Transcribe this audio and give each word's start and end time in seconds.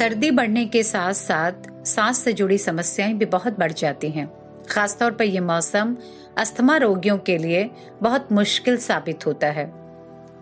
सर्दी 0.00 0.30
बढ़ने 0.30 0.66
के 0.66 0.82
साथ 0.82 1.12
साथ 1.12 1.52
सांस 1.84 2.18
से 2.18 2.32
जुड़ी 2.32 2.58
समस्याएँ 2.58 3.14
भी 3.14 3.24
बहुत 3.24 3.58
बढ़ 3.58 3.72
जाती 3.72 4.08
हैं। 4.10 4.32
खासतौर 4.70 5.10
पर 5.10 5.24
यह 5.24 5.42
मौसम 5.42 5.96
अस्थमा 6.38 6.76
रोगियों 6.76 7.18
के 7.18 7.38
लिए 7.38 7.70
बहुत 8.02 8.32
मुश्किल 8.32 8.76
साबित 8.76 9.26
होता 9.26 9.46
है। 9.46 9.72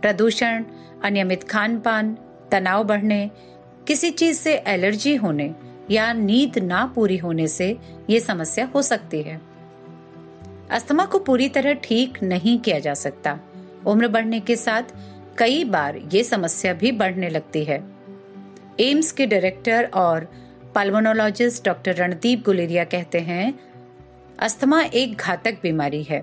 प्रदूषण, 0.00 0.64
अनियमित 1.04 1.44
खान 1.44 1.78
पान 1.78 2.18
तनाव 2.50 2.84
बढ़ने, 2.84 3.30
किसी 3.86 4.10
चीज़ 4.10 4.38
से 4.38 4.54
एलर्जी 4.54 5.16
होने 5.16 5.54
या 5.90 6.12
नींद 6.12 6.58
ना 6.58 6.86
पूरी 6.86 7.16
होने 7.16 7.48
से 7.48 7.78
ये 8.10 8.20
समस्या 8.20 8.66
हो 8.74 8.82
सकती 8.82 9.22
है। 9.22 9.40
अस्थमा 10.70 11.04
को 11.04 11.18
पूरी 11.18 11.48
तरह 11.48 11.72
ठीक 11.72 12.22
नहीं 12.22 12.58
किया 12.58 12.78
जा 12.78 12.94
सकता। 12.94 13.40
उम्र 13.86 14.08
बढ़ने 14.08 14.40
के 14.40 14.56
साथ 14.56 14.82
कई 15.38 15.64
बार 15.64 15.96
ये 15.96 16.24
समस्या 16.24 16.72
भी 16.72 16.92
बढ़ने 16.92 17.28
लगती 17.28 17.64
है। 17.64 17.97
एम्स 18.80 19.12
के 19.12 19.26
डायरेक्टर 19.26 19.84
और 19.94 20.24
पल्मोनोलॉजिस्ट 20.74 21.64
डॉक्टर 21.64 21.94
रणदीप 21.94 22.44
गुलेरिया 22.44 22.84
कहते 22.84 23.20
हैं, 23.20 23.58
अस्थमा 24.38 24.80
एक 24.82 25.16
घातक 25.16 25.58
बीमारी 25.62 26.02
है। 26.02 26.22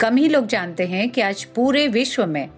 कम 0.00 0.16
ही 0.16 0.28
लोग 0.28 0.46
जानते 0.46 0.86
हैं 0.86 1.08
कि 1.10 1.20
आज 1.20 1.44
पूरे 1.44 1.86
विश्व 1.88 2.26
में 2.26 2.48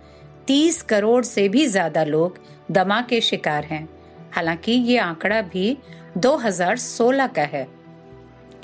30 0.46 0.82
करोड़ 0.82 1.24
से 1.24 1.48
भी 1.48 1.66
ज़्यादा 1.66 2.04
लोग 2.04 2.38
दमा 2.70 3.00
के 3.00 3.20
शिकार 3.20 3.64
हैं। 3.64 3.88
हालाँकि 4.32 4.72
ये 4.72 4.98
आंकड़ा 4.98 5.40
भी 5.42 5.76
2016 6.18 7.26
का 7.26 7.42
है। 7.42 7.66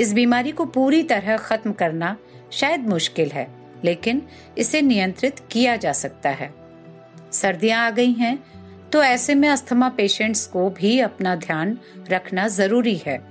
इस 0.00 0.12
बीमारी 0.12 0.52
को 0.52 0.64
पूरी 0.66 1.02
तरह 1.02 1.36
खत्म 1.36 1.72
करना 1.72 2.16
शायद 2.52 2.88
मुश्किल 2.88 3.30
है, 3.30 3.48
लेकिन 3.84 4.22
इसे 4.58 4.82
नियंत्रित 4.82 5.40
किया 5.50 5.76
जा 5.76 5.92
सकता 5.92 6.30
है। 6.30 6.52
सर्दियाँ 7.32 7.86
आ 7.86 7.90
गई 7.90 8.12
हैं 8.12 8.38
तो 8.92 9.02
ऐसे 9.02 9.34
में 9.34 9.48
अस्थमा 9.48 9.88
पेशेंट्स 9.88 10.46
को 10.46 10.70
भी 10.70 11.00
अपना 11.00 11.36
ध्यान 11.36 11.78
रखना 12.10 12.48
ज़रूरी 12.48 12.96
है। 12.96 13.24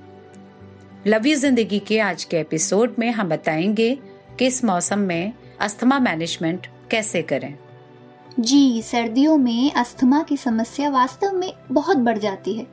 लवी 1.08 1.36
ज़िंदगी 1.36 1.80
के 1.80 2.00
आज 2.00 2.24
के 2.24 2.38
एपिसोड 2.38 2.96
में 3.00 3.12
हम 3.12 3.30
बताएँगे 3.30 4.00
कि 4.40 4.46
इस 4.46 4.66
मौसम 4.66 5.00
में 5.00 5.34
अस्थमा 5.60 6.00
मैनेजमेंट 6.00 6.68
कैसे 6.92 7.22
करें। 7.22 7.58
जी, 8.40 8.82
सर्दियों 8.82 9.38
में 9.38 9.72
अस्थमा 9.72 10.24
की 10.24 10.38
समस्या 10.38 10.90
वास्तव 10.90 11.32
में 11.32 11.54
बहुत 11.72 11.98
बढ़ 11.98 12.18
जाती 12.18 12.54
है। 12.54 12.68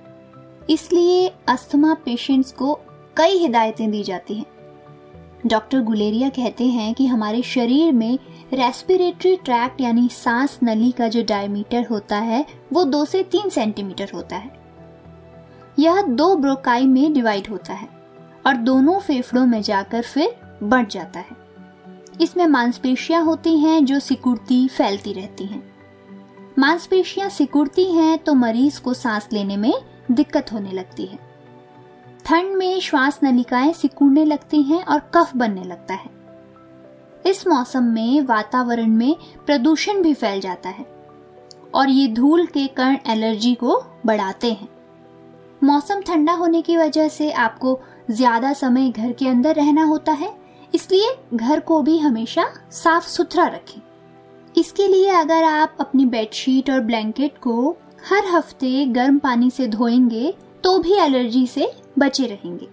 इसलिए 0.71 1.33
अस्थमा 1.49 1.95
पेशेंट्स 1.95 2.53
को 2.53 2.81
कई 3.17 3.39
हिदायतें 3.39 3.91
दी 3.91 4.03
जाती 4.03 4.35
हैं। 4.35 4.47
डॉक्टर 5.47 5.81
गुलेरिया 5.81 6.29
कहते 6.29 6.65
हैं 6.65 6.95
कि 6.95 7.07
हमारे 7.07 7.43
शरीर 7.43 7.93
में 7.93 8.19
रेस्पिरेटरी 8.53 9.37
ट्रैक्ट 9.37 9.81
यानी 9.81 10.09
सांस 10.09 10.59
नली 10.63 10.93
का 10.93 11.09
जो 11.09 11.25
डायमीटर 11.25 11.87
होता 11.91 12.17
है, 12.17 12.47
वो 12.73 12.85
दो 12.85 13.05
से 13.05 13.23
तीन 13.23 13.49
सेंटीमीटर 13.49 14.11
होता 14.15 14.37
है। 14.37 14.51
यह 15.79 16.03
दो 16.03 16.37
ब्रोकाई 16.37 16.87
में 16.87 17.13
डिवाइड 17.13 17.49
होता 17.49 17.73
है 17.73 17.89
और 18.47 18.55
दोनों 18.55 19.01
फेफड़ों 19.01 19.47
में 19.47 19.63
जाकर 19.63 20.03
फिर 20.03 20.37
बढ़ 20.63 20.87
जाता 20.87 21.21
है। 21.21 21.45
इसमें 22.21 22.47
मांसपेशियाँ 22.47 23.25
होती 23.25 23.59
हैं 23.59 23.85
जो 23.85 24.01
सिकुड़ती, 24.01 24.69
फैलती 24.69 25.13
रहती 25.13 25.45
हैं। 25.45 25.75
मांसपेशियाँ 26.59 27.29
सिकुड़ती 27.29 27.85
हैं 27.85 28.19
तो 28.19 28.35
मरीज़ 28.35 28.81
को 28.81 28.95
सांस 28.95 29.29
लेने 29.33 29.57
में 29.57 29.73
दिक्कत 30.11 30.53
होने 30.53 30.73
लगती 30.73 31.07
है। 31.07 31.19
ठंड 32.25 32.57
में 32.57 32.81
श्वास 32.81 33.21
नलिकाएँ 33.23 33.73
सिकुड़ने 33.73 34.25
लगती 34.25 34.63
हैं 34.63 34.85
और 34.85 35.01
कफ 35.15 35.37
बनने 35.37 35.65
लगता 35.65 35.95
है। 35.95 36.14
इस 37.25 37.47
मौसम 37.47 37.85
में, 37.85 38.21
वातावरण 38.23 38.91
में 38.91 39.15
प्रदूषण 39.47 40.03
भी 40.03 40.13
फैल 40.15 40.41
जाता 40.41 40.69
है 40.69 40.87
और 41.75 41.89
ये 41.89 42.07
धूल 42.09 42.47
के 42.47 42.67
कण 42.77 42.97
एलर्जी 43.09 43.55
को 43.55 43.83
बढ़ाते 44.07 44.53
हैं। 44.53 44.69
मौसम 45.63 46.01
ठंडा 46.01 46.33
होने 46.33 46.63
की 46.63 46.77
वजह 46.77 47.09
से 47.09 47.31
आपको 47.33 47.79
ज़्यादा 48.11 48.53
समय 48.53 48.91
घर 48.91 49.13
के 49.13 49.29
अंदर 49.29 49.55
रहना 49.55 49.85
होता 49.85 50.13
है, 50.13 50.33
इसलिए 50.75 51.15
घर 51.35 51.61
को 51.61 51.81
भी 51.83 51.99
हमेशा 51.99 52.45
साफ़ 52.73 53.09
सुथरा 53.09 53.47
रखें। 53.47 53.81
इसके 54.55 54.89
लिए 54.89 55.09
अगर 55.11 55.45
आप 55.45 55.77
अपनी 55.81 56.07
बेडशीट 56.07 56.71
और 56.71 56.81
ब्लैंकेट 56.81 57.39
को 57.39 57.71
हर 58.11 58.27
हफ़्ते 58.27 58.85
गर्म 58.87 59.19
पानी 59.19 59.51
से 59.51 59.67
धोएँगे 59.69 60.35
तो 60.65 60.79
भी 60.79 60.93
एलर्जी 60.97 61.47
से 61.47 61.73
बचे 61.99 62.27
रहेंगे। 62.27 62.69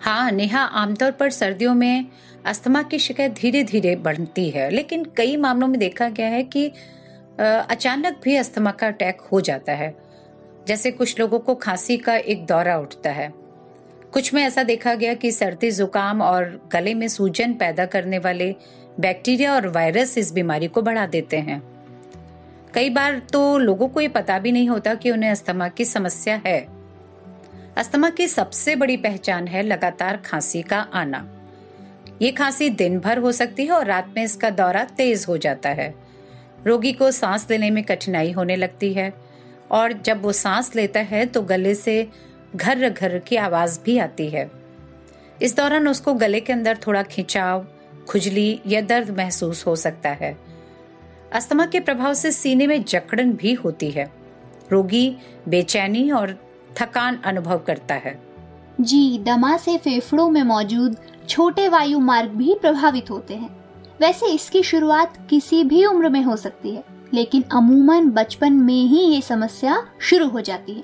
हाँ 0.00 0.30
नेहा, 0.30 0.60
आमतौर 0.60 1.10
पर 1.10 1.30
सर्दियों 1.30 1.74
में 1.74 2.06
अस्थमा 2.46 2.82
की 2.82 2.98
शिकायत 2.98 3.32
धीरे 3.32 3.62
धीरे 3.64 3.94
बढ़ती 3.96 4.48
है, 4.50 4.68
लेकिन 4.70 5.04
कई 5.16 5.36
मामलों 5.36 5.68
में 5.68 5.78
देखा 5.80 6.08
गया 6.08 6.26
है 6.26 6.42
कि 6.44 6.66
अचानक 7.40 8.20
भी 8.24 8.36
अस्थमा 8.36 8.70
का 8.70 8.86
अटैक 8.86 9.20
हो 9.32 9.40
जाता 9.40 9.72
है, 9.72 9.94
जैसे 10.68 10.90
कुछ 10.90 11.18
लोगों 11.20 11.38
को 11.38 11.54
खांसी 11.54 11.96
का 11.96 12.16
एक 12.16 12.44
दौरा 12.46 12.78
उठता 12.78 13.10
है। 13.10 13.32
कुछ 14.12 14.32
में 14.34 14.42
ऐसा 14.42 14.62
देखा 14.62 14.94
गया 14.94 15.14
कि 15.14 15.32
सर्दी 15.32 15.70
जुकाम 15.70 16.22
और 16.22 16.68
गले 16.72 16.94
में 16.94 17.08
सूजन 17.08 17.54
पैदा 17.54 17.86
करने 17.86 18.18
वाले 18.18 18.54
बैक्टीरिया 19.00 19.54
और 19.54 19.68
वायरस 19.68 20.16
इस 20.18 20.32
बीमारी 20.32 20.68
को 20.68 20.82
बढ़ा 20.82 21.06
देते 21.06 21.36
हैं। 21.36 21.62
कई 22.74 22.90
बार 22.90 23.18
तो 23.32 23.58
लोगों 23.58 23.88
को 23.88 24.00
ये 24.00 24.08
पता 24.08 24.38
भी 24.38 24.52
नहीं 24.52 24.68
होता 24.68 24.94
कि 24.94 25.10
उन्हें 25.10 25.30
अस्थमा 25.30 25.68
की 25.68 25.84
समस्या 25.84 26.40
है। 26.46 26.73
अस्थमा 27.76 28.08
की 28.10 28.26
सबसे 28.28 28.74
बड़ी 28.76 28.96
पहचान 28.96 29.46
है 29.46 29.62
लगातार 29.62 30.16
खांसी 30.16 30.60
का 30.62 30.78
आना। 30.94 31.26
ये 32.22 32.30
खांसी 32.30 32.68
दिन 32.70 32.98
भर 33.00 33.18
हो 33.18 33.32
सकती 33.32 33.64
है 33.66 33.72
और 33.72 33.86
रात 33.86 34.12
में 34.16 34.22
इसका 34.24 34.50
दौरा 34.50 34.84
तेज 34.84 35.24
हो 35.28 35.36
जाता 35.36 35.68
है। 35.68 35.94
रोगी 36.66 36.92
को 36.92 37.10
सांस 37.10 37.46
लेने 37.50 37.70
में 37.70 37.82
कठिनाई 37.84 38.30
होने 38.32 38.56
लगती 38.56 38.92
है 38.92 39.12
और 39.70 39.92
जब 39.92 40.22
वो 40.22 40.32
सांस 40.32 40.74
लेता 40.76 41.00
है 41.00 41.24
तो 41.26 41.42
गले 41.42 41.74
से 41.74 42.08
घर 42.56 42.88
घर 42.88 43.18
की 43.18 43.36
आवाज़ 43.36 43.78
भी 43.84 43.98
आती 43.98 44.28
है। 44.28 44.50
इस 45.42 45.56
दौरान 45.56 45.88
उसको 45.88 46.14
गले 46.14 46.40
के 46.40 46.52
अंदर 46.52 46.78
थोड़ा 46.86 47.02
खिंचाव, 47.02 47.66
खुजली 48.08 48.60
या 48.66 48.80
दर्द 48.80 49.10
महसूस 49.10 49.66
हो 49.66 49.76
सकता 49.76 50.10
है। 50.10 50.36
अस्थमा 51.32 51.66
के 51.66 51.80
प्रभाव 51.80 52.14
से 52.14 52.32
सीने 52.32 52.66
में 52.66 52.82
जकड़न 52.84 53.32
भी 53.32 53.52
होती 53.54 53.90
है। 53.90 54.10
रोगी 54.72 55.16
बेचैनी 55.48 56.10
और 56.10 56.38
थकान 56.80 57.18
अनुभव 57.24 57.58
करता 57.58 57.94
है। 57.94 58.18
जी, 58.80 59.18
दमा 59.18 59.56
से 59.56 59.76
फेफड़ों 59.78 60.30
में 60.30 60.42
मौजूद 60.42 60.96
छोटे 61.28 61.68
वायु 61.68 61.98
मार्ग 61.98 62.30
भी 62.30 62.54
प्रभावित 62.54 63.10
होते 63.10 63.34
हैं। 63.34 63.56
वैसे 64.00 64.26
इसकी 64.26 64.62
शुरुआत 64.62 65.26
किसी 65.30 65.64
भी 65.64 65.84
उम्र 65.84 66.08
में 66.08 66.22
हो 66.22 66.36
सकती 66.36 66.70
है, 66.70 66.84
लेकिन 67.14 67.42
अमूमन 67.52 68.10
बचपन 68.10 68.52
में 68.52 68.74
ही 68.74 69.00
ये 69.00 69.20
समस्या 69.20 69.86
शुरू 70.00 70.28
हो 70.28 70.40
जाती 70.40 70.72
है। 70.72 70.82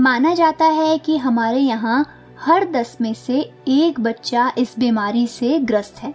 माना 0.00 0.34
जाता 0.34 0.64
है 0.64 0.98
कि 0.98 1.16
हमारे 1.16 1.58
यहाँ 1.58 2.06
हर 2.40 2.64
दस 2.64 2.96
में 3.00 3.14
से 3.14 3.52
एक 3.68 4.00
बच्चा 4.00 4.52
इस 4.58 4.74
बीमारी 4.78 5.26
से 5.26 5.58
ग्रस्त 5.58 5.98
है। 5.98 6.14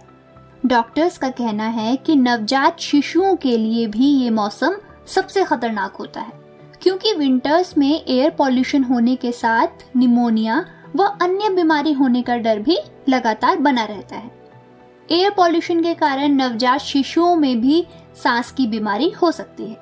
डॉक्टर्स 0.66 1.18
का 1.18 1.30
कहना 1.30 1.64
है 1.64 1.96
कि 1.96 2.16
नवजात 2.16 2.80
शिशुओं 2.80 3.36
के 3.36 3.56
लिए 3.56 3.86
भी 3.86 4.06
ये 4.06 4.30
मौसम 4.30 4.76
सबसे 5.06 5.44
खतरनाक 5.44 5.96
होता 5.96 6.20
है। 6.20 6.41
क्योंकि 6.82 7.12
विंटर्स 7.14 7.76
में 7.78 7.90
एयर 7.90 8.30
पॉल्यूशन 8.30 8.84
होने 8.84 9.14
के 9.16 9.32
साथ 9.32 9.84
निमोनिया 9.96 10.64
व 10.96 11.04
अन्य 11.22 11.48
बीमारी 11.48 11.92
होने 11.92 12.22
का 12.22 12.36
डर 12.36 12.58
भी 12.58 12.78
लगातार 13.08 13.56
बना 13.58 13.84
रहता 13.84 14.16
है। 14.16 14.30
एयर 15.08 15.30
पॉल्यूशन 15.30 15.82
के 15.82 15.94
कारण 15.94 16.32
नवजात 16.32 16.80
शिशुओं 16.80 17.34
में 17.36 17.60
भी 17.60 17.84
सांस 18.22 18.52
की 18.52 18.66
बीमारी 18.66 19.10
हो 19.12 19.30
सकती 19.32 19.64
है। 19.64 19.76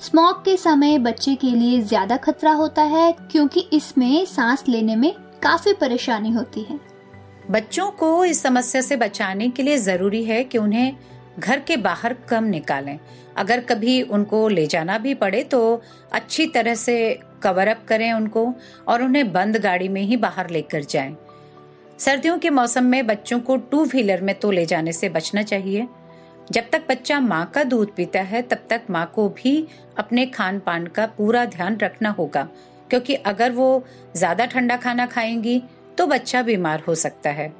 स्मोक 0.00 0.42
के 0.44 0.56
समय 0.56 0.98
बच्चे 0.98 1.34
के 1.34 1.50
लिए 1.50 1.80
ज़्यादा 1.82 2.16
खतरा 2.16 2.52
होता 2.52 2.82
है 2.82 3.10
क्योंकि 3.30 3.68
इसमें 3.72 4.24
सांस 4.26 4.64
लेने 4.68 4.96
में 4.96 5.12
काफ़ी 5.42 5.72
परेशानी 5.72 6.30
होती 6.30 6.62
है। 6.62 6.78
बच्चों 7.50 7.90
को 7.90 8.24
इस 8.24 8.42
समस्या 8.42 8.80
से 8.82 8.96
बचाने 8.96 9.48
के 9.48 9.62
लिए 9.62 9.76
ज़रूरी 9.78 10.24
है 10.24 10.42
कि 10.44 10.58
उन्हें 10.58 10.96
घर 11.38 11.60
के 11.60 11.76
बाहर 11.78 12.12
कम 12.28 12.44
निकालें। 12.44 12.98
अगर 13.36 13.60
कभी 13.62 14.00
उनको 14.02 14.46
ले 14.48 14.66
जाना 14.66 14.98
भी 14.98 15.14
पड़े 15.14 15.42
तो 15.44 15.60
अच्छी 16.12 16.46
तरह 16.46 16.74
से 16.74 16.96
कवर 17.42 17.68
अप 17.68 17.84
करें 17.88 18.12
उनको 18.12 18.52
और 18.88 19.02
उन्हें 19.02 19.32
बंद 19.32 19.56
गाड़ी 19.56 19.88
में 19.88 20.00
ही 20.02 20.16
बाहर 20.18 20.50
लेकर 20.50 20.84
जाएँ। 20.84 21.16
सर्दियों 21.98 22.38
के 22.38 22.50
मौसम 22.50 22.84
में 22.84 23.06
बच्चों 23.06 23.38
को 23.40 23.56
टू 23.56 23.84
व्हीलर 23.84 24.20
में 24.20 24.34
तो 24.34 24.50
ले 24.50 24.64
जाने 24.66 24.92
से 24.92 25.08
बचना 25.08 25.42
चाहिए 25.44 25.86
जब 26.50 26.70
तक 26.72 26.86
बच्चा 26.88 27.18
माँ 27.20 27.44
का 27.54 27.62
दूध 27.64 27.94
पीता 27.96 28.20
है, 28.20 28.40
तब 28.42 28.64
तक 28.70 28.82
माँ 28.90 29.10
को 29.14 29.28
भी 29.30 29.66
अपने 29.98 30.24
खान 30.26 30.58
पान 30.58 30.86
का 30.86 31.06
पूरा 31.08 31.44
ध्यान 31.46 31.76
रखना 31.76 32.10
होगा, 32.10 32.42
क्योंकि 32.90 33.14
अगर 33.14 33.52
वो 33.52 33.84
ज़्यादा 34.16 34.46
ठंडा 34.46 34.76
खाना 34.76 35.06
खाएँगी 35.06 35.62
तो 35.98 36.06
बच्चा 36.06 36.42
बीमार 36.42 36.82
हो 36.88 36.94
सकता 36.94 37.30
है 37.30 37.52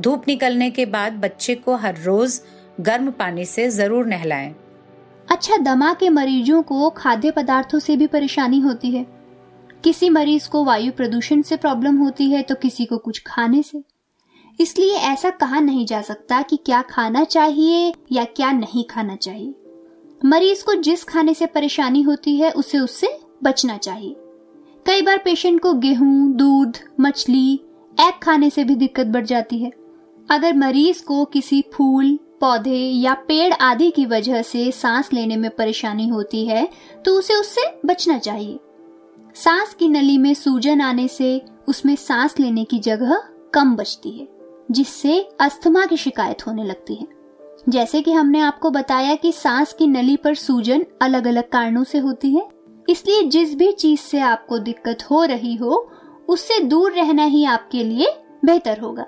धूप 0.00 0.28
निकलने 0.28 0.70
के 0.70 0.86
बाद 0.86 1.12
बच्चे 1.20 1.54
को 1.56 1.74
हर 1.76 2.00
रोज 2.02 2.40
गर्म 2.80 3.10
पानी 3.10 3.44
से 3.44 3.68
ज़रूर 3.70 4.06
नहलाएँ। 4.06 4.54
अच्छा 5.30 5.56
दमा 5.56 5.92
के 5.94 6.08
मरीजों 6.10 6.62
को 6.62 6.90
खाद्य 6.90 7.30
पदार्थों 7.30 7.78
से 7.78 7.96
भी 7.96 8.06
परेशानी 8.06 8.60
होती 8.60 8.90
है। 8.90 9.06
किसी 9.84 10.10
मरीज़ 10.10 10.48
को 10.48 10.64
वायु 10.64 10.92
प्रदूषण 10.92 11.42
से 11.42 11.56
प्रॉब्लम 11.56 11.96
होती 11.96 12.30
है 12.30 12.42
तो 12.42 12.54
किसी 12.54 12.84
को 12.84 12.98
कुछ 12.98 13.22
खाने 13.26 13.62
से। 13.62 13.82
इसलिए 14.60 14.94
ऐसा 14.94 15.30
कहा 15.30 15.60
नहीं 15.60 15.86
जा 15.86 16.00
सकता 16.00 16.42
कि 16.42 16.56
क्या 16.56 16.82
खाना 16.82 17.24
चाहिए 17.24 17.92
या 18.12 18.24
क्या 18.24 18.52
नहीं 18.52 18.84
खाना 18.84 19.16
चाहिए। 19.16 19.54
मरीज़ 20.24 20.64
को 20.64 20.74
जिस 20.74 21.04
खाने 21.04 21.34
से 21.34 21.46
परेशानी 21.46 22.02
होती 22.02 22.36
है, 22.36 22.50
उसे 22.50 22.78
उससे 22.78 23.18
बचना 23.42 23.76
चाहिए। 23.76 24.16
कई 24.86 25.02
बार 25.02 25.18
पेशेंट 25.18 25.60
को 25.60 25.72
गेहूँ, 25.74 26.32
दूध, 26.32 26.78
मछली 27.00 27.54
एग 28.00 28.20
खाने 28.22 28.50
से 28.50 28.64
भी 28.64 28.74
दिक्कत 28.74 29.06
बढ़ 29.06 29.24
जाती 29.24 29.58
है। 29.58 29.70
अगर 30.30 30.56
मरीज़ 30.56 31.04
को 31.04 31.24
किसी 31.24 31.64
फूल 31.74 32.18
पौधे 32.40 32.76
या 32.76 33.14
पेड़ 33.28 33.52
आदि 33.52 33.90
की 33.90 34.04
वजह 34.06 34.42
से 34.42 34.70
सांस 34.72 35.12
लेने 35.12 35.36
में 35.36 35.50
परेशानी 35.50 36.08
होती 36.08 36.44
है 36.46 36.68
तो 37.04 37.18
उसे 37.18 37.34
उससे 37.34 37.66
बचना 37.86 38.18
चाहिए। 38.18 38.58
सांस 39.36 39.74
की 39.74 39.88
नली 39.88 40.18
में 40.18 40.32
सूजन 40.34 40.80
आने 40.80 41.06
से 41.08 41.40
उसमें 41.68 41.94
सांस 41.96 42.38
लेने 42.40 42.64
की 42.64 42.78
जगह 42.78 43.22
कम 43.54 43.74
बचती 43.76 44.10
है, 44.10 44.28
जिससे 44.70 45.20
अस्थमा 45.40 45.84
की 45.86 45.96
शिकायत 45.96 46.46
होने 46.46 46.64
लगती 46.64 46.94
है। 46.94 47.06
जैसे 47.68 48.00
कि 48.02 48.12
हमने 48.12 48.40
आपको 48.40 48.70
बताया 48.70 49.14
कि 49.14 49.32
सांस 49.32 49.72
की 49.72 49.86
नली 49.86 50.16
पर 50.16 50.34
सूजन 50.34 50.84
अलग 51.02 51.26
अलग 51.26 51.48
कारणों 51.48 51.84
से 51.84 51.98
होती 51.98 52.34
है, 52.34 52.48
इसलिए 52.88 53.22
जिस 53.22 53.54
भी 53.54 53.70
चीज़ 53.72 54.00
से 54.00 54.20
आपको 54.20 54.58
दिक्कत 54.58 55.02
हो 55.10 55.24
रही 55.24 55.54
हो, 55.54 55.90
उससे 56.28 56.60
दूर 56.60 56.92
रहना 56.92 57.24
ही 57.24 57.44
आपके 57.44 57.84
लिए 57.84 58.12
बेहतर 58.44 58.78
होगा। 58.78 59.06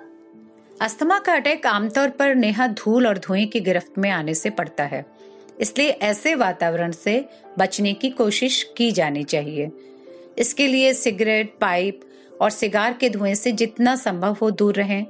अस्थमा 0.80 1.18
का 1.18 1.32
अटैक 1.32 1.66
आमतौर 1.66 2.08
पर 2.08 2.34
नेहा 2.34 2.66
धूल 2.66 3.06
और 3.06 3.18
धुएँ 3.18 3.46
की 3.46 3.60
गिरफ्त 3.60 3.98
में 3.98 4.10
आने 4.10 4.34
से 4.34 4.50
पड़ता 4.50 4.84
है। 4.84 5.04
इसलिए 5.60 5.88
ऐसे 5.88 6.34
वातावरण 6.34 6.92
से 6.92 7.24
बचने 7.58 7.92
की 7.92 8.10
कोशिश 8.10 8.72
की 8.76 8.92
जानी 8.92 9.24
चाहिए। 9.24 9.70
इसके 10.38 10.66
लिए 10.66 10.94
सिगरेट, 10.94 11.54
पाइप 11.60 12.00
और 12.40 12.50
सिगार 12.50 12.92
के 12.92 13.10
धुएँ 13.10 13.34
से 13.34 13.52
जितना 13.52 13.96
संभव 13.96 14.36
हो 14.42 14.50
दूर 14.50 14.74
रहें। 14.74 15.04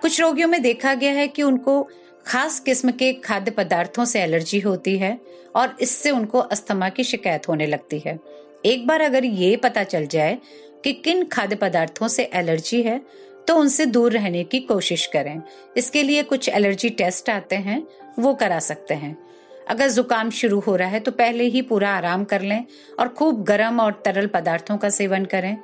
कुछ 0.00 0.20
रोगियों 0.20 0.48
में 0.48 0.62
देखा 0.62 0.94
गया 0.94 1.12
है 1.12 1.28
कि 1.28 1.42
उनको 1.42 1.88
खास 2.26 2.60
किस्म 2.60 2.90
के 2.90 3.12
खाद्य 3.12 3.50
पदार्थों 3.50 4.04
से 4.04 4.22
एलर्जी 4.22 4.60
होती 4.60 4.98
है 4.98 5.20
और 5.56 5.76
इससे 5.80 6.10
उनको 6.10 6.38
अस्थमा 6.38 6.88
की 6.88 7.04
शिकायत 7.04 7.48
होने 7.48 7.66
लगती 7.66 7.98
है। 7.98 8.18
एक 8.64 8.86
बार 8.86 9.00
अगर 9.00 9.24
ये 9.24 9.56
पता 9.56 9.82
चल 9.84 10.06
जाए 10.06 10.38
कि 10.84 10.92
किन 10.92 11.24
खाद्य 11.24 11.56
पदार्थों 11.56 12.08
से 12.08 12.30
एलर्जी 12.34 12.82
है 12.82 13.00
तो 13.48 13.54
उनसे 13.56 13.86
दूर 13.86 14.12
रहने 14.12 14.42
की 14.44 14.60
कोशिश 14.62 15.06
करें। 15.06 15.40
इसके 15.76 16.02
लिए 16.02 16.22
कुछ 16.24 16.48
एलर्जी 16.48 16.88
टेस्ट 16.90 17.30
आते 17.30 17.56
हैं, 17.56 17.82
वो 18.18 18.34
करा 18.34 18.58
सकते 18.60 18.94
हैं। 18.94 19.16
अगर 19.68 19.88
जुकाम 19.90 20.30
शुरू 20.32 20.58
हो 20.60 20.74
रहा 20.76 20.88
है 20.88 21.00
तो 21.00 21.10
पहले 21.12 21.44
ही 21.44 21.62
पूरा 21.64 21.90
आराम 21.90 22.24
कर 22.24 22.42
लें 22.42 22.64
और 23.00 23.08
खूब 23.08 23.42
गर्म 23.44 23.80
और 23.80 24.00
तरल 24.04 24.26
पदार्थों 24.28 24.76
का 24.76 24.88
सेवन 24.90 25.24
करें। 25.24 25.56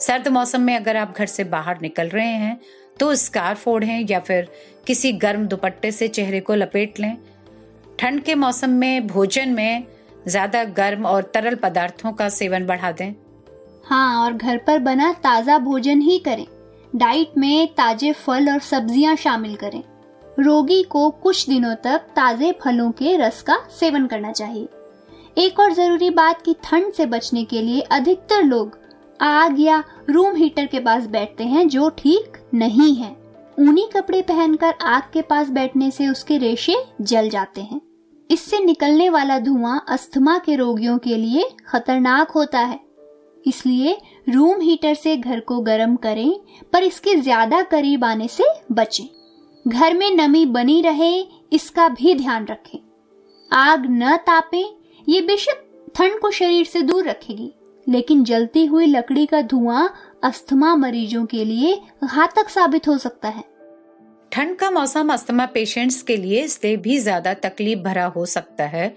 सर्द 0.00 0.28
मौसम 0.28 0.60
में 0.60 0.74
अगर 0.76 0.96
आप 0.96 1.14
घर 1.18 1.26
से 1.26 1.44
बाहर 1.46 1.80
निकल 1.82 2.08
रहे 2.08 2.26
हैं 2.26 2.58
तो 3.00 3.14
स्कार्फ 3.16 3.66
ओढ़ें 3.68 4.06
या 4.10 4.20
फिर 4.20 4.48
किसी 4.86 5.12
गर्म 5.14 5.46
दुपट्टे 5.46 5.90
से 5.92 6.08
चेहरे 6.08 6.40
को 6.40 6.54
लपेट 6.54 7.00
लें। 7.00 7.16
ठंड 7.98 8.22
के 8.22 8.34
मौसम 8.36 8.70
में, 8.70 9.06
भोजन 9.06 9.48
में 9.48 9.86
ज़्यादा 10.28 10.62
गर्म 10.74 11.06
और 11.06 11.30
तरल 11.34 11.54
पदार्थों 11.56 12.12
का 12.12 12.28
सेवन 12.30 12.66
बढ़ा 12.66 12.92
दें। 12.92 13.12
हाँ 13.84 14.24
और 14.24 14.32
घर 14.32 14.56
पर 14.58 14.78
बना 14.80 15.12
ताज़ा 15.22 15.58
भोजन 15.60 16.00
ही 16.00 16.18
करें। 16.18 16.46
डाइट 16.96 17.32
में 17.38 17.66
ताजे 17.68 18.12
फल 18.12 18.50
और 18.50 18.58
सब्ज़ियाँ 18.60 19.14
शामिल 19.16 19.54
करें। 19.56 19.82
रोगी 20.38 20.82
को 20.82 21.08
कुछ 21.12 21.48
दिनों 21.48 21.74
तक 21.74 22.06
ताजे 22.16 22.52
फलों 22.62 22.90
के 22.92 23.16
रस 23.16 23.42
का 23.42 23.56
सेवन 23.70 24.06
करना 24.06 24.32
चाहिए। 24.32 24.68
एक 25.36 25.60
और 25.60 25.72
ज़रूरी 25.72 26.10
बात 26.10 26.42
कि 26.42 26.54
ठंड 26.64 26.92
से 26.92 27.06
बचने 27.06 27.44
के 27.44 27.62
लिए 27.62 27.80
अधिकतर 27.80 28.42
लोग 28.42 28.78
आग 29.20 29.60
या 29.60 29.82
रूम 30.10 30.36
हीटर 30.36 30.66
के 30.66 30.80
पास 30.80 31.06
बैठते 31.06 31.44
हैं 31.44 31.68
जो 31.68 31.88
ठीक 31.98 32.38
नहीं 32.54 32.94
है। 32.94 33.10
ऊनी 33.58 33.88
कपड़े 33.92 34.22
पहनकर 34.22 34.74
आग 34.82 35.02
के 35.12 35.22
पास 35.22 35.48
बैठने 35.50 35.90
से 35.90 36.08
उसके 36.08 36.38
रेशे 36.38 36.76
जल 37.00 37.28
जाते 37.28 37.60
हैं। 37.60 37.80
इससे 38.30 38.58
निकलने 38.60 39.08
वाला 39.10 39.38
धुआँ 39.38 39.84
अस्थमा 39.88 40.36
के 40.38 40.56
रोगियों 40.56 40.98
के 40.98 41.16
लिए 41.16 41.48
खतरनाक 41.68 42.30
होता 42.30 42.58
है। 42.58 42.80
इसलिए 43.46 43.96
रूम 44.28 44.60
हीटर 44.60 44.94
से 44.94 45.16
घर 45.16 45.40
को 45.40 45.60
गर्म 45.60 45.94
करें, 45.96 46.32
पर 46.72 46.82
इसके 46.82 47.14
ज़्यादा 47.16 47.62
करीब 47.64 48.04
आने 48.04 48.28
से 48.28 48.44
बचें। 48.72 49.06
घर 49.64 49.94
में 49.94 50.10
नमी 50.12 50.44
बनी 50.46 50.80
रहे, 50.82 51.20
इसका 51.52 51.88
भी 51.90 52.14
ध्यान 52.14 52.46
रखें। 52.46 52.78
आग 53.50 53.86
न 53.90 54.16
तापे, 54.26 54.64
ये 55.06 55.20
बेशक 55.20 55.64
ठंड 55.96 56.18
को 56.20 56.30
शरीर 56.30 56.64
से 56.66 56.82
दूर 56.82 57.08
रखेगी, 57.08 57.52
लेकिन 57.86 58.24
जलती 58.24 58.64
हुई 58.66 58.86
लकड़ी 58.86 59.24
का 59.26 59.40
धुआँ 59.42 59.88
अस्थमा 60.24 60.74
मरीजों 60.76 61.24
के 61.26 61.44
लिए 61.44 61.74
घातक 62.04 62.48
साबित 62.48 62.88
हो 62.88 62.96
सकता 62.98 63.28
है। 63.28 63.44
ठंड 64.32 64.56
का 64.56 64.70
मौसम 64.70 65.12
अस्थमा 65.12 65.46
पेशेंट्स 65.46 66.02
के 66.02 66.16
लिए 66.16 66.42
इसलिए 66.42 66.76
भी 66.78 66.98
ज़्यादा 66.98 67.34
तकलीफ़ 67.36 67.78
भरा 67.78 68.04
हो 68.06 68.24
सकता 68.26 68.64
है, 68.66 68.88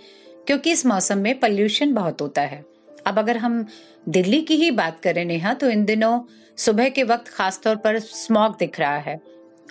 क्योंकि 0.47 0.71
इस 0.71 0.85
मौसम 0.85 1.17
में 1.17 1.39
पॉल्यूशन 1.39 1.93
बहुत 1.93 2.21
होता 2.21 2.41
है। 2.41 2.63
अब 3.07 3.19
अगर 3.19 3.37
हम 3.37 3.65
दिल्ली 4.05 4.41
की 4.41 4.55
ही 4.55 4.71
बात 4.71 4.99
करें 4.99 5.23
नेहा 5.25 5.53
तो 5.53 5.69
इन 5.69 5.85
दिनों 5.85 6.19
सुबह 6.57 6.89
के 6.89 7.03
वक्त 7.03 7.27
खासतौर 7.27 7.75
पर 7.75 7.99
स्मॉग 7.99 8.55
दिख 8.59 8.79
रहा 8.79 8.97
है। 8.97 9.19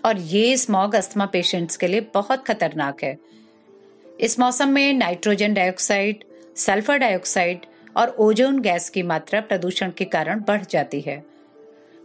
और 0.04 0.18
ये 0.18 0.56
स्मॉग 0.56 0.94
अस्थमा 0.94 1.26
पेशेंट्स 1.26 1.76
के 1.76 1.86
लिए 1.86 2.00
बहुत 2.14 2.44
खतरनाक 2.46 3.02
है। 3.04 3.16
इस 4.20 4.38
मौसम 4.40 4.68
में 4.68 4.92
नाइट्रोजन 4.94 5.54
डाइऑक्साइड, 5.54 6.24
सल्फ़र 6.56 6.98
डाइऑक्साइड 6.98 7.66
और 7.96 8.14
ओजोन 8.18 8.60
गैस 8.60 8.88
की 8.90 9.02
मात्रा 9.02 9.40
प्रदूषण 9.40 9.90
के 9.90 10.04
कारण 10.06 10.40
बढ़ 10.40 10.64
जाती 10.70 11.00
है। 11.00 11.18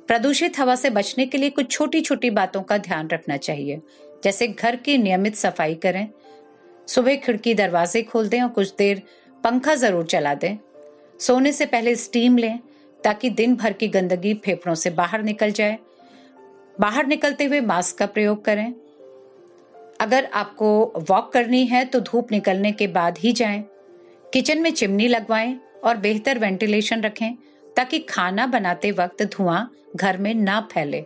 प्रदूषित 0.08 0.60
हवा 0.60 0.76
से 0.76 0.90
बचने 0.90 1.26
के 1.26 1.38
लिए 1.38 1.50
कुछ 1.50 1.72
छोटी 1.72 2.02
छोटी 2.02 2.30
बातों 2.32 2.62
का 2.62 2.78
ध्यान 2.78 3.08
रखना 3.08 3.38
चाहिए। 3.38 3.82
जैसे 4.24 4.48
घर 4.48 4.76
की 4.76 4.98
नियमित 4.98 5.36
सफ़ाई 5.36 5.76
करें, 5.76 6.08
सुबह 6.88 7.16
खिड़की 7.16 7.54
दरवाजे 7.54 8.02
खोल 8.04 8.28
दें 8.28 8.42
और 8.42 8.50
कुछ 8.50 8.74
देर 8.78 9.02
पंखा 9.44 9.76
ज़रूर 9.76 10.06
चला 10.06 10.34
दें। 10.34 10.58
सोने 11.20 11.52
से 11.52 11.66
पहले 11.66 11.96
स्टीम 11.96 12.38
लें 12.38 12.60
ताकि 13.04 13.30
दिन 13.30 13.56
भर 13.56 13.74
की 13.74 13.88
गंदगी 13.88 14.34
फेफड़ों 14.36 14.76
से 14.76 14.90
बाहर 14.90 15.24
निकल 15.24 15.52
जाए। 15.52 15.78
बाहर 16.80 17.06
निकलते 17.08 17.46
हुए 17.46 17.60
मास्क 17.62 17.98
का 17.98 18.06
प्रयोग 18.06 18.44
करें। 18.46 18.74
अगर 20.02 20.26
आपको 20.26 20.70
वॉक 21.10 21.32
करनी 21.34 21.66
है 21.66 21.84
तो 21.86 22.00
धूप 22.00 22.32
निकलने 22.32 22.72
के 22.72 22.88
बाद 22.88 23.18
ही 23.18 23.32
जाएँ। 23.32 23.64
किचन 24.34 24.62
में 24.62 24.72
चिमनी 24.72 25.08
लगवाएँ 25.08 25.60
और 25.84 25.98
बेहतर 25.98 26.40
वेंटिलेशन 26.40 27.02
रखें 27.02 27.36
ताकि 27.76 28.00
खाना 28.00 28.48
बनाते 28.48 28.92
वक्त 28.92 29.24
धुआँ 29.24 29.70
घर 29.96 30.18
में 30.18 30.34
ना 30.34 30.60
फैले। 30.74 31.04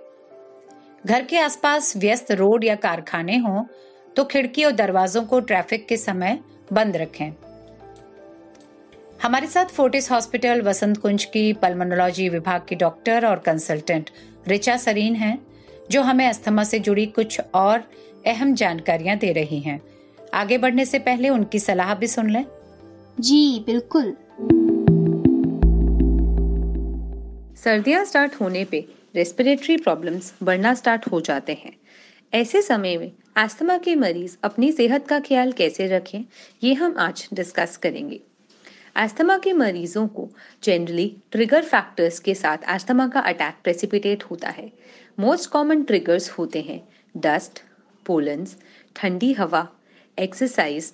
घर 1.06 1.24
के 1.24 1.38
आसपास 1.40 1.96
व्यस्त 1.98 2.32
रोड 2.32 2.64
या 2.64 2.76
कारखाने 2.76 3.38
हों 3.38 3.64
तो 4.16 4.24
खिड़की 4.24 4.64
और 4.64 4.72
दरवाजों 4.72 5.24
को 5.24 5.40
ट्रैफ़िक 5.40 5.88
के 5.88 5.98
समय 5.98 6.40
बंद 6.74 6.98
रखें। 6.98 7.32
हमारे 9.24 9.48
साथ 9.48 9.66
फोर्टिस 9.66 10.10
हॉस्पिटल 10.12 10.62
वसंत 10.62 10.98
कुंज 10.98 11.24
की 11.24 11.42
पल्मोनोलॉजी 11.54 12.28
विभाग 12.30 12.62
की 12.70 12.76
डॉक्टर 12.76 13.26
और 13.26 13.40
कंसल्टेंट 13.40 14.10
रिचा 14.48 14.76
सरीन 14.78 15.16
हैं 15.16 15.38
जो 15.92 16.02
हमें 16.02 16.26
अस्थमा 16.28 16.64
से 16.64 16.80
जुड़ी 16.80 17.06
कुछ 17.06 17.40
और 17.54 17.84
अहम 18.28 18.54
जानकारियाँ 18.54 19.18
दे 19.18 19.32
रही 19.32 19.60
हैं। 19.60 19.80
आगे 20.34 20.58
बढ़ने 20.58 20.86
से 20.86 21.00
पहले 21.00 21.30
उनकी 21.30 21.60
सलाह 21.60 21.94
भी 21.96 22.08
सुन 22.08 22.30
लें। 22.30 22.46
जी 23.20 23.60
बिल्कुल। 23.60 24.16
सर्दियाँ 27.64 28.06
स्टार्ट 28.06 28.36
होने 28.42 28.64
पे 28.66 28.86
रेस्पिरेटरी 29.16 29.78
प्रॉब्लम्स 29.78 30.34
बढ़ना 30.44 30.74
स्टार्ट 30.74 31.12
हो 31.12 31.22
जाते 31.22 31.54
हैं। 31.54 31.76
ऐसे 32.34 32.62
समय 32.62 32.98
में 32.98 33.12
आस्थमा 33.38 33.78
के 33.78 33.96
मरीज़ 33.96 34.38
अपनी 34.44 34.72
सेहत 34.72 35.08
का 35.08 35.20
ख्याल 35.20 35.52
कैसे 35.52 35.88
रखें 35.88 36.20
ये 36.64 36.74
हम 36.74 36.96
आज 37.00 37.28
डिस्कस 37.34 37.78
करेंगे। 37.78 38.22
आस्थमा 38.96 39.38
के 39.38 39.54
मरीजों 39.54 40.08
को 40.08 40.28
जनरली 40.64 41.16
ट्रिगर 41.32 41.64
फैक्टर्स 41.64 42.20
के 42.20 42.36
साथ 42.36 42.64
आस्थमा 42.68 43.08
का 43.08 43.20
अटैक 43.22 43.56
प्रेसिपिटेट 43.64 44.24
होता 44.24 44.50
है। 44.50 44.72
मोस्ट 45.20 45.50
कॉमन 45.50 45.84
ट्रिगर्स 45.84 46.30
होते 46.32 46.62
हैं 46.62 46.82
डस्ट 47.16 47.62
पोलन्स 48.06 48.58
ठंडी 48.96 49.32
हवा 49.34 49.68
एक्सरसाइज 50.18 50.92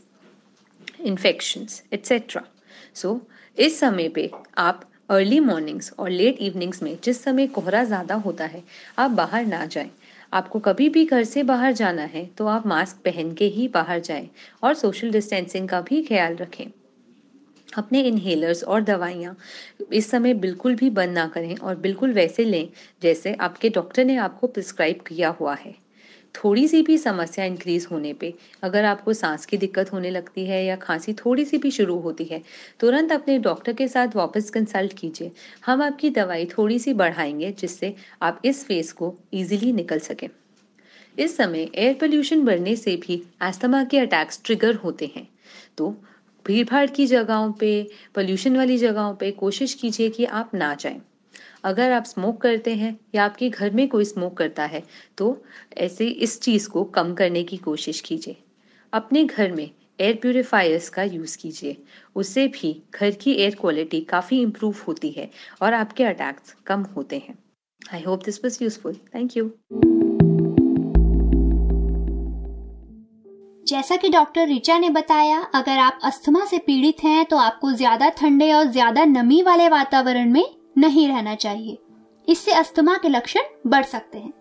इन्फेक्शंस 1.02 1.84
एट्सेट्रा 1.94 2.44
सो 2.96 3.20
इस 3.58 3.80
समय 3.80 4.10
पे 4.10 4.30
आप 4.58 4.90
अर्ली 5.10 5.40
मॉर्निंग्स 5.40 5.92
और 6.00 6.10
लेट 6.10 6.38
इवनिंग्स 6.42 6.82
में 6.84 6.98
जिस 7.04 7.24
समय 7.24 7.48
कोहरा 7.48 7.84
ज़्यादा 7.84 8.16
होता 8.16 8.46
है, 8.46 8.64
आप 9.00 9.12
बाहर 9.12 9.46
ना 9.46 9.66
जाएँ। 9.66 9.90
आपको 10.34 10.60
कभी 10.60 10.88
भी 10.90 11.06
घर 11.06 11.24
से 11.24 11.44
बाहर 11.44 11.72
जाना 11.74 12.04
है 12.04 12.26
तो 12.38 12.48
आप 12.48 12.66
मास्क 12.68 12.98
पहन 13.06 13.34
के 13.34 13.46
ही 13.48 13.68
बाहर 13.68 14.00
जाएँ 14.00 14.30
और 14.64 14.74
सोशल 14.74 15.12
डिस्टेंसिंग 15.12 15.70
का 15.70 15.82
भी 15.82 16.02
ख्याल 16.04 16.36
रखें। 16.36 16.66
अपने 17.74 18.02
इन्हेलर्स 18.02 18.64
और 18.64 18.82
दवाइयाँ 18.82 19.38
इस 19.94 20.10
समय 20.10 20.34
बिल्कुल 20.34 20.76
भी 20.76 20.90
बंद 20.90 21.10
ना 21.10 21.28
करें 21.28 21.56
और 21.58 21.76
बिल्कुल 21.76 22.12
वैसे 22.12 22.44
लें 22.44 22.68
जैसे 23.02 23.34
आपके 23.34 23.70
डॉक्टर 23.70 24.06
ने 24.06 24.16
आपको 24.18 24.48
प्रिस्क्राइब 24.48 25.02
किया 25.02 25.30
हुआ 25.30 25.56
है। 25.56 25.76
थोड़ी 26.36 26.68
सी 26.68 26.82
भी 26.82 26.98
समस्या 26.98 27.46
इंक्रीज 27.46 27.88
होने 27.92 28.14
पे 28.14 28.34
अगर 28.64 28.86
आपको 28.86 29.14
सांस 29.14 29.46
की 29.46 29.58
दिक्कत 29.58 29.92
होने 29.94 30.10
लगती 30.10 30.46
है 30.46 30.64
या 30.66 30.76
खांसी 30.76 31.14
थोड़ी 31.14 31.46
सी 31.46 31.58
भी 31.58 31.72
शुरू 31.72 32.00
होती 32.00 32.24
है, 32.24 32.42
तुरंत 32.80 33.12
अपने 33.12 33.38
डॉक्टर 33.40 33.74
के 33.74 33.88
साथ 33.88 34.16
वापस 34.16 34.50
कंसल्ट 34.50 34.94
कीजिए। 34.94 35.32
हम 35.66 35.82
आपकी 35.82 36.10
दवाई 36.10 36.46
थोड़ी 36.46 36.80
सी 36.80 36.94
बढ़ाएँगे 36.94 37.52
जिससे 37.52 37.94
आप 38.22 38.42
इस 38.46 38.64
फेस 38.66 38.92
को 38.92 39.14
इजीली 39.34 39.72
निकल 39.74 40.00
सकें। 40.00 40.28
इस 41.20 41.38
समय 41.38 41.70
एयर 41.76 41.94
पोल्यूशन 41.94 42.46
बढ़ने 42.46 42.76
से 42.76 42.96
भी 42.98 43.22
एस्थमा 43.44 43.84
के 43.84 44.00
अटैक्स 44.00 44.42
ट्रिगर 44.46 44.76
होते 44.76 45.12
हैं। 45.16 45.28
तो 45.78 45.96
भीड़ 46.46 46.68
भाड़ 46.70 46.86
की 46.88 47.06
जगहों 47.08 47.52
पे 47.52 47.72
पोल्यूशन 48.16 48.58
वाली 48.58 48.78
जगहों 48.78 49.14
पे 49.16 49.32
कोशिश 49.32 49.74
कीजिए 49.74 50.10
कि 50.10 50.26
आप 50.26 50.52
ना 50.56 50.74
जाएँ। 50.76 51.02
अगर 51.64 51.92
आप 51.92 52.04
स्मोक 52.04 52.42
करते 52.42 52.74
हैं 52.76 52.98
या 53.16 53.24
आपके 53.26 53.50
घर 53.50 53.72
में 53.72 53.88
कोई 53.88 54.06
स्मोक 54.06 54.38
करता 54.38 54.66
है 54.66 54.84
तो 55.18 55.38
ऐसे 55.78 56.08
इस 56.08 56.40
चीज़ 56.42 56.70
को 56.70 56.84
कम 56.84 57.14
करने 57.14 57.44
की 57.44 57.58
कोशिश 57.58 58.02
कीजिए। 58.02 58.38
अपने 58.94 59.24
घर 59.24 59.52
में 59.52 59.70
एयर 60.00 60.16
प्योरीफायर्स 60.16 60.90
का 60.90 61.04
यूज़ 61.04 61.38
कीजिए। 61.38 61.78
उससे 62.16 62.48
भी 62.48 62.76
घर 62.96 63.12
की 63.12 63.34
एयर 63.34 63.56
क्वालिटी 63.56 64.02
काफ़ी 64.02 64.42
इम्प्रूव 64.42 64.76
होती 64.88 65.12
है 65.12 65.30
और 65.62 65.74
आपके 65.74 66.04
अटैक्स 66.04 66.56
कम 66.68 66.84
होते 66.96 67.24
हैं। 67.28 67.38
I 67.82 68.02
hope 68.02 68.24
this 68.26 68.44
was 68.46 68.64
useful 68.64 68.96
thank 69.16 69.38
you 69.38 69.52
जैसा 73.66 73.96
कि 73.96 74.10
डॉक्टर 74.10 74.48
रिचा 74.48 74.78
ने 74.78 74.90
बताया, 74.90 75.40
अगर 75.56 75.78
आप 75.78 76.00
अस्थमा 76.04 76.44
से 76.46 76.58
पीड़ित 76.58 77.04
हैं 77.04 77.26
तो 77.26 77.38
आपको 77.38 77.72
ज़्यादा 77.72 78.10
ठंडे 78.10 78.52
और 78.54 78.66
ज़्यादा 78.66 79.06
नमी 79.06 79.42
वाले 79.42 79.70
वातावरण 79.70 80.32
में 80.32 80.46
नहीं 80.78 81.08
रहना 81.08 81.36
चाहिए। 81.36 81.78
इससे 82.28 82.52
अस्थमा 82.54 82.98
के 82.98 83.10
लक्षण 83.10 83.42
बढ़ 83.68 83.84
सकते 83.86 84.18
हैं। 84.18 84.34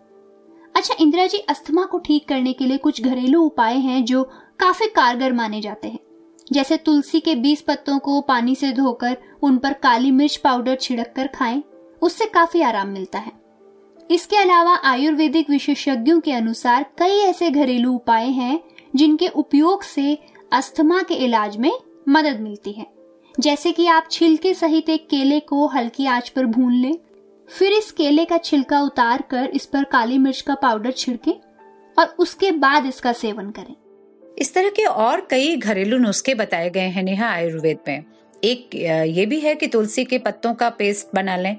अच्छा 0.75 0.95
इंदिरा 0.99 1.25
जी, 1.27 1.37
अस्थमा 1.39 1.85
को 1.85 1.99
ठीक 1.99 2.27
करने 2.27 2.53
के 2.53 2.65
लिए 2.65 2.77
कुछ 2.77 3.01
घरेलू 3.01 3.41
उपाय 3.41 3.77
हैं 3.77 4.03
जो 4.05 4.23
काफ़ी 4.59 4.87
कारगर 4.87 5.33
माने 5.33 5.61
जाते 5.61 5.87
हैं। 5.87 5.99
जैसे 6.51 6.77
तुलसी 6.77 7.19
के 7.19 7.35
20 7.35 7.61
पत्तों 7.61 7.97
को 7.99 8.19
पानी 8.21 8.55
से 8.55 8.71
धोकर, 8.71 9.17
उन 9.43 9.57
पर 9.57 9.73
काली 9.73 10.11
मिर्च 10.11 10.35
पाउडर 10.37 10.75
छिड़क 10.75 11.13
कर 11.15 11.27
खाएँ, 11.27 11.63
उससे 12.01 12.25
काफ़ी 12.25 12.61
आराम 12.61 12.89
मिलता 12.89 13.19
है। 13.19 13.31
इसके 14.09 14.37
अलावा 14.37 14.75
आयुर्वेदिक 14.85 15.49
विशेषज्ञों 15.49 16.19
के 16.19 16.31
अनुसार 16.33 16.85
कई 16.97 17.19
ऐसे 17.19 17.49
घरेलू 17.51 17.93
उपाय 17.93 18.27
हैं 18.27 18.59
जिनके 18.95 19.27
उपयोग 19.27 19.83
से 19.83 20.17
अस्थमा 20.53 21.01
के 21.01 21.13
इलाज 21.15 21.57
में 21.57 21.71
मदद 22.09 22.39
मिलती 22.39 22.71
है। 22.71 22.85
जैसे 23.35 23.71
कि 23.71 23.87
आप 23.87 24.07
छिलके 24.11 24.53
सहित 24.53 24.89
एक 24.89 25.07
केले 25.09 25.39
को 25.39 25.65
हल्की 25.67 26.05
आँच 26.05 26.29
पर 26.29 26.45
भून 26.45 26.73
लें, 26.73 26.97
फिर 27.49 27.73
इस 27.73 27.91
केले 27.91 28.25
का 28.25 28.37
छिलका 28.37 28.81
उतार 28.81 29.21
कर 29.21 29.49
इस 29.53 29.65
पर 29.65 29.83
काली 29.83 30.17
मिर्च 30.17 30.41
का 30.41 30.55
पाउडर 30.55 30.91
छिड़के 30.91 31.31
और 31.97 32.15
उसके 32.19 32.51
बाद 32.51 32.85
इसका 32.85 33.13
सेवन 33.13 33.49
करें। 33.51 33.75
इस 34.37 34.53
तरह 34.53 34.69
के 34.69 34.83
और 34.83 35.27
कई 35.29 35.55
घरेलू 35.55 35.97
नुस्खे 35.97 36.33
बताए 36.35 36.69
गए 36.69 36.87
हैं 36.89 37.03
नेहा 37.03 37.29
आयुर्वेद 37.29 37.77
में। 37.87 38.03
एक, 38.43 38.75
ये 38.75 39.25
भी 39.25 39.39
है 39.39 39.55
कि 39.55 39.67
तुलसी 39.67 40.05
के 40.05 40.17
पत्तों 40.17 40.53
का 40.53 40.69
पेस्ट 40.69 41.07
बना 41.15 41.35
लें, 41.37 41.57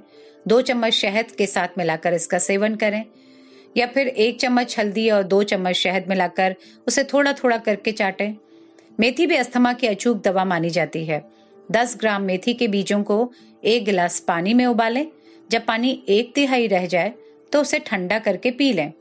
दो 0.48 0.60
चम्मच 0.60 0.92
शहद 0.92 1.30
के 1.30 1.46
साथ 1.46 1.78
मिलाकर 1.78 2.14
इसका 2.14 2.38
सेवन 2.38 2.74
करें 2.74 3.04
या 3.76 3.86
फिर 3.86 4.08
एक 4.08 4.40
चम्मच 4.40 4.78
हल्दी 4.78 5.08
और 5.10 5.22
दो 5.22 5.42
चम्मच 5.42 5.74
शहद 5.74 6.08
मिलाकर 6.08 6.54
उसे 6.86 7.04
थोड़ा 7.04 7.32
थोड़ा 7.32 7.56
करके 7.58 7.92
चाटें। 7.92 8.34
मेथी 9.00 9.26
भी 9.26 9.36
अस्थमा 9.36 9.72
की 9.72 9.86
अचूक 9.86 10.22
दवा 10.22 10.44
मानी 10.44 10.70
जाती 10.70 11.04
है। 11.04 11.22
दस 11.72 11.96
ग्राम 12.00 12.22
मेथी 12.22 12.54
के 12.54 12.68
बीजों 12.68 13.02
को 13.02 13.32
एक 13.64 13.84
गिलास 13.84 14.18
पानी 14.20 14.54
में 14.54 14.66
उबालें। 14.66 15.06
जब 15.50 15.64
पानी 15.64 16.02
एक 16.08 16.34
तिहाई 16.34 16.66
रह 16.66 16.86
जाए 16.86 17.12
तो 17.52 17.60
उसे 17.60 17.78
ठंडा 17.78 18.18
करके 18.18 18.50
पी 18.50 18.72
लें। 18.72 18.92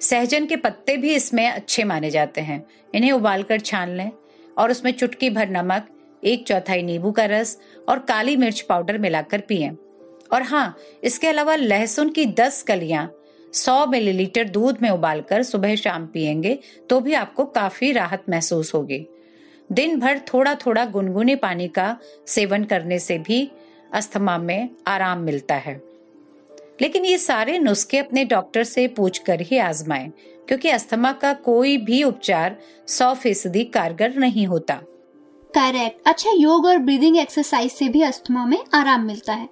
सहजन 0.00 0.46
के 0.46 0.56
पत्ते 0.56 0.96
भी 0.96 1.14
इसमें 1.14 1.46
अच्छे 1.50 1.84
माने 1.84 2.10
जाते 2.10 2.40
हैं। 2.40 2.64
इन्हें 2.94 3.12
उबालकर 3.12 3.60
छान 3.60 3.96
लें 3.96 4.10
और 4.58 4.70
उसमें 4.70 4.92
चुटकी 4.92 5.30
भर 5.30 5.48
नमक, 5.48 5.88
एक 6.24 6.46
चौथाई 6.46 6.82
नींबू 6.82 7.10
का 7.12 7.24
रस 7.24 7.58
और 7.88 7.98
काली 7.98 8.36
मिर्च 8.36 8.60
पाउडर 8.60 8.98
मिलाकर 8.98 9.40
पिए। 9.40 9.70
और 10.32 10.42
हाँ 10.42 10.76
इसके 11.04 11.28
अलावा 11.28 11.56
लहसुन 11.56 12.08
की 12.08 12.26
दस 12.26 12.62
कलियाँ 12.62 13.06
100 13.54 13.86
मिलीलीटर 13.86 14.44
दूध 14.44 14.78
में 14.82 14.90
उबालकर 14.90 15.42
सुबह 15.42 15.74
शाम 15.74 16.06
पिएँगे 16.06 16.58
तो 16.90 17.00
भी 17.00 17.14
आपको 17.14 17.44
काफ़ी 17.44 17.92
राहत 17.92 18.24
महसूस 18.30 18.74
होगी। 18.74 19.06
दिन 19.72 19.98
भर 20.00 20.18
थोड़ा 20.28 20.54
थोड़ा 20.56 20.84
गुनगुने 20.84 21.36
पानी 21.36 21.68
का 21.68 21.96
सेवन 22.26 22.64
करने 22.64 22.98
से 22.98 23.18
भी 23.18 23.50
अस्थमा 23.92 24.38
में 24.38 24.68
आराम 24.86 25.18
मिलता 25.18 25.54
है। 25.54 25.80
लेकिन 26.80 27.04
ये 27.04 27.18
सारे 27.18 27.58
नुस्खे 27.58 27.98
अपने 27.98 28.24
डॉक्टर 28.24 28.64
से 28.64 28.86
पूछ 28.88 29.18
कर 29.18 29.40
ही 29.40 29.58
आजमाएँ, 29.58 30.10
क्योंकि 30.48 30.68
अस्थमा 30.68 31.12
का 31.12 31.32
कोई 31.32 31.76
भी 31.76 32.02
उपचार 32.04 32.56
सौ 32.88 33.12
फ़ीसदी 33.14 33.64
कारगर 33.64 34.14
नहीं 34.14 34.46
होता। 34.46 34.74
करेक्ट 35.54 36.00
अच्छा 36.06 36.30
योग 36.30 36.66
और 36.66 36.78
ब्रीदिंग 36.78 37.16
एक्सरसाइज 37.18 37.72
से 37.72 37.88
भी 37.88 38.02
अस्थमा 38.02 38.44
में 38.46 38.58
आराम 38.74 39.06
मिलता 39.06 39.32
है। 39.32 39.48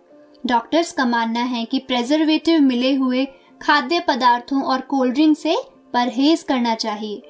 डॉक्टर्स 0.47 0.93
का 0.93 1.05
मानना 1.05 1.43
है 1.43 1.65
कि 1.65 1.79
प्रेजर्वेटिव 1.79 2.61
मिले 2.61 2.95
हुए 2.95 3.27
खाद्य 3.63 4.01
पदार्थों 4.01 4.63
और 4.63 4.81
कोल्ड 4.81 5.15
ड्रिंक 5.15 5.39
से 5.39 5.57
परहेज 5.93 6.43
करना 6.43 6.75
चाहिए। 6.75 7.23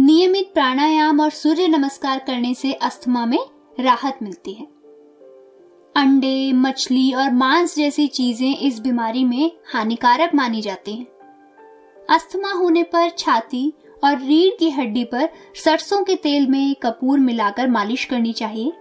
नियमित 0.00 0.50
प्राणायाम 0.54 1.20
और 1.20 1.30
सूर्य 1.30 1.68
नमस्कार 1.68 2.18
करने 2.18 2.54
से 2.54 2.72
अस्थमा 2.72 3.26
में 3.26 3.38
राहत 3.80 4.18
मिलती 4.22 4.52
है। 4.52 4.66
अंडे, 5.96 6.52
मछली 6.52 7.12
और 7.12 7.30
मांस 7.32 7.76
जैसी 7.76 8.06
चीज़ें 8.06 8.58
इस 8.58 8.80
बीमारी 8.80 9.24
में 9.24 9.50
हानिकारक 9.72 10.34
मानी 10.34 10.62
जाती 10.62 10.94
हैं। 10.94 11.06
अस्थमा 12.10 12.52
होने 12.52 12.82
पर 12.82 13.10
छाती 13.10 13.72
और 14.04 14.18
रीढ़ 14.18 14.58
की 14.58 14.70
हड्डी 14.70 15.04
पर 15.04 15.28
सरसों 15.64 16.02
के 16.04 16.14
तेल 16.14 16.46
में 16.46 16.74
कपूर 16.74 17.18
मिलाकर 17.18 17.68
मालिश 17.68 18.04
करनी 18.04 18.32
चाहिए। 18.32 18.72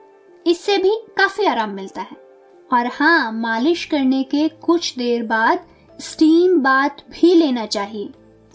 इससे 0.47 0.77
भी 0.77 0.95
काफ़ी 1.17 1.45
आराम 1.45 1.69
मिलता 1.69 2.01
है। 2.01 2.17
और 2.73 2.87
हाँ 2.87 3.31
मालिश 3.31 3.85
करने 3.85 4.23
के 4.23 4.47
कुछ 4.47 4.97
देर 4.97 5.23
बाद 5.23 5.65
स्टीम 5.99 6.59
बाथ 6.59 6.89
भी 6.89 7.35
लेना 7.35 7.65
चाहिए। 7.65 8.09